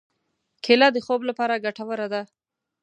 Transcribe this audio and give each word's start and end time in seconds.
کېله 0.63 0.87
د 0.93 0.97
خوب 1.05 1.21
لپاره 1.29 1.61
ګټوره 1.65 2.07
ده. 2.13 2.21